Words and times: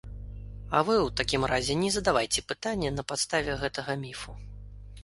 А 0.77 0.79
вы 0.87 0.95
ў 0.95 1.11
такім 1.21 1.45
разе 1.51 1.75
не 1.83 1.91
задавайце 1.99 2.47
пытанне 2.53 2.89
на 2.97 3.03
падставе 3.13 3.61
гэтага 3.67 4.03
міфу. 4.09 4.31